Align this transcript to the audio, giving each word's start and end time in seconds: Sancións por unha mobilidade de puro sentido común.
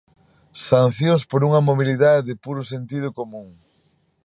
Sancións 0.69 1.21
por 1.31 1.41
unha 1.47 1.65
mobilidade 1.69 2.21
de 2.27 2.35
puro 2.45 2.61
sentido 2.71 3.09
común. 3.19 3.47